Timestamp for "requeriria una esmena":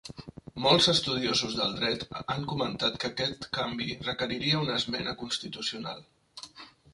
4.09-5.15